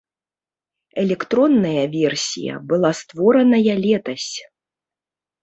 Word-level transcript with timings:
Электронная 1.03 1.83
версія 1.97 2.53
была 2.73 2.91
створаная 3.01 3.73
летась. 3.85 4.29